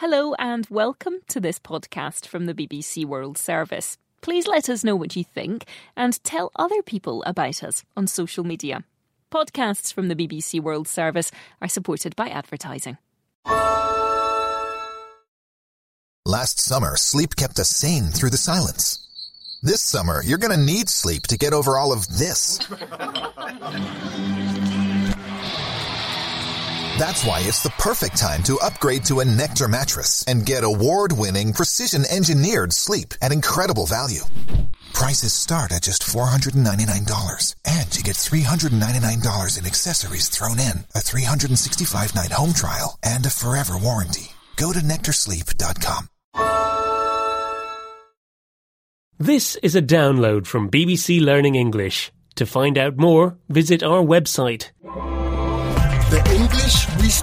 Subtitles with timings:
[0.00, 3.98] Hello and welcome to this podcast from the BBC World Service.
[4.22, 8.42] Please let us know what you think and tell other people about us on social
[8.42, 8.82] media.
[9.30, 12.96] Podcasts from the BBC World Service are supported by advertising.
[16.24, 19.06] Last summer, sleep kept us sane through the silence.
[19.62, 22.58] This summer, you're going to need sleep to get over all of this.
[27.00, 31.54] That's why it's the perfect time to upgrade to a Nectar mattress and get award-winning,
[31.54, 34.20] precision-engineered sleep at incredible value.
[34.92, 42.32] Prices start at just $499, and you get $399 in accessories thrown in, a 365-night
[42.32, 44.32] home trial, and a forever warranty.
[44.56, 46.06] Go to nectarsleep.com.
[49.18, 52.12] This is a download from BBC Learning English.
[52.34, 54.68] To find out more, visit our website.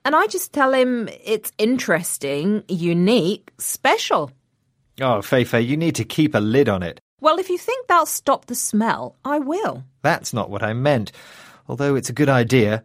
[0.03, 4.31] And I just tell him it's interesting, unique, special.
[4.99, 6.99] Oh, Feifei, you need to keep a lid on it.
[7.19, 9.83] Well, if you think that'll stop the smell, I will.
[10.01, 11.11] That's not what I meant.
[11.67, 12.83] Although it's a good idea.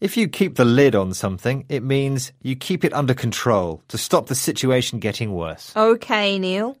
[0.00, 3.98] If you keep the lid on something, it means you keep it under control to
[3.98, 5.72] stop the situation getting worse.
[5.74, 6.76] Okay, Neil.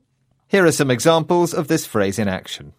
[0.46, 2.74] Here are some examples of this phrase in action.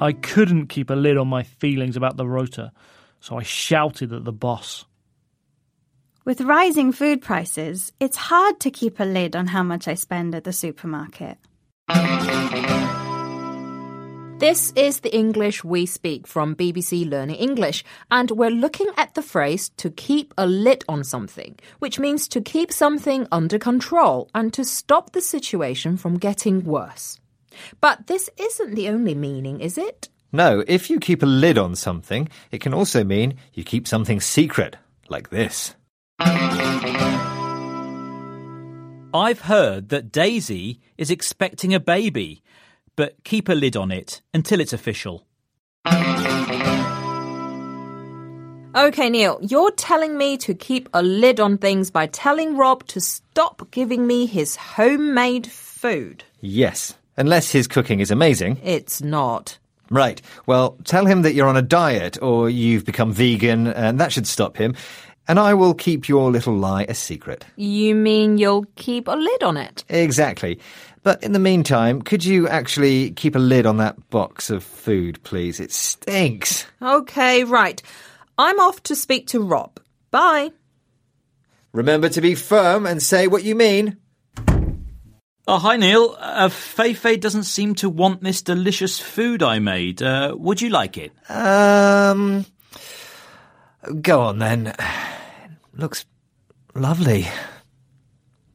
[0.00, 2.72] I couldn't keep a lid on my feelings about the rota,
[3.20, 4.84] so I shouted at the boss.
[6.24, 10.34] With rising food prices, it's hard to keep a lid on how much I spend
[10.34, 11.38] at the supermarket.
[14.38, 19.22] This is the English we speak from BBC Learning English, and we're looking at the
[19.22, 24.52] phrase to keep a lid on something, which means to keep something under control and
[24.52, 27.18] to stop the situation from getting worse.
[27.80, 30.08] But this isn't the only meaning, is it?
[30.32, 34.20] No, if you keep a lid on something, it can also mean you keep something
[34.20, 34.76] secret,
[35.08, 35.74] like this.
[39.14, 42.42] I've heard that Daisy is expecting a baby,
[42.94, 45.26] but keep a lid on it until it's official.
[48.76, 53.00] Okay, Neil, you're telling me to keep a lid on things by telling Rob to
[53.00, 56.22] stop giving me his homemade food.
[56.40, 58.58] Yes, unless his cooking is amazing.
[58.62, 59.58] It's not.
[59.90, 60.22] Right.
[60.46, 64.26] Well, tell him that you're on a diet or you've become vegan, and that should
[64.26, 64.74] stop him.
[65.26, 67.44] And I will keep your little lie a secret.
[67.56, 69.84] You mean you'll keep a lid on it?
[69.90, 70.58] Exactly.
[71.02, 75.22] But in the meantime, could you actually keep a lid on that box of food,
[75.24, 75.60] please?
[75.60, 76.66] It stinks.
[76.80, 77.82] Okay, right.
[78.38, 79.80] I'm off to speak to Rob.
[80.10, 80.50] Bye.
[81.72, 83.98] Remember to be firm and say what you mean.
[85.50, 86.14] Oh, hi, Neil.
[86.20, 90.02] Uh, Feifei doesn't seem to want this delicious food I made.
[90.02, 91.10] Uh, would you like it?
[91.30, 92.44] Um.
[94.02, 94.74] Go on then.
[95.72, 96.04] Looks
[96.74, 97.28] lovely.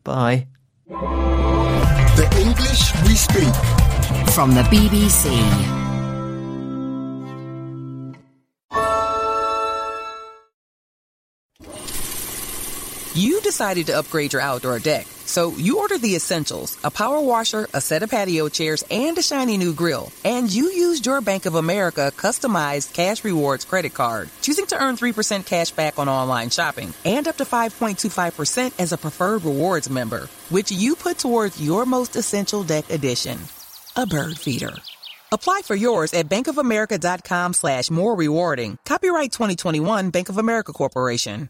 [0.04, 0.46] Bye.
[0.88, 3.56] The English we speak.
[4.36, 5.34] From the BBC.
[13.16, 17.68] You decided to upgrade your outdoor deck, so you ordered the essentials a power washer,
[17.74, 20.12] a set of patio chairs, and a shiny new grill.
[20.24, 24.96] And you used your Bank of America customized cash rewards credit card, choosing to earn
[24.96, 30.30] 3% cash back on online shopping and up to 5.25% as a preferred rewards member,
[30.50, 33.40] which you put towards your most essential deck addition
[33.96, 34.74] a bird feeder.
[35.32, 38.78] Apply for yours at bankofamerica.com slash more rewarding.
[38.86, 41.50] Copyright 2021 Bank of America Corporation.